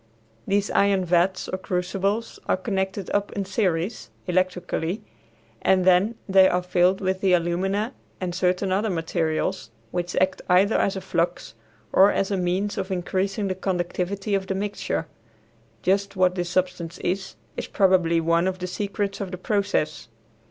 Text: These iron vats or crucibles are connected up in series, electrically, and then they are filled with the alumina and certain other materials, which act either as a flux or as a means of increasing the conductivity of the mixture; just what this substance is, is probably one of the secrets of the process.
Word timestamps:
These 0.47 0.71
iron 0.71 1.05
vats 1.05 1.47
or 1.47 1.59
crucibles 1.59 2.39
are 2.47 2.57
connected 2.57 3.11
up 3.11 3.31
in 3.33 3.45
series, 3.45 4.09
electrically, 4.25 5.03
and 5.61 5.85
then 5.85 6.15
they 6.27 6.49
are 6.49 6.63
filled 6.63 7.01
with 7.01 7.21
the 7.21 7.33
alumina 7.33 7.93
and 8.19 8.33
certain 8.33 8.71
other 8.71 8.89
materials, 8.89 9.69
which 9.91 10.15
act 10.15 10.41
either 10.49 10.75
as 10.75 10.95
a 10.95 11.01
flux 11.01 11.53
or 11.93 12.11
as 12.11 12.31
a 12.31 12.35
means 12.37 12.79
of 12.79 12.89
increasing 12.89 13.47
the 13.47 13.53
conductivity 13.53 14.33
of 14.33 14.47
the 14.47 14.55
mixture; 14.55 15.05
just 15.83 16.15
what 16.15 16.33
this 16.33 16.49
substance 16.49 16.97
is, 17.01 17.35
is 17.55 17.67
probably 17.67 18.19
one 18.19 18.47
of 18.47 18.57
the 18.57 18.65
secrets 18.65 19.21
of 19.21 19.29
the 19.29 19.37
process. 19.37 20.07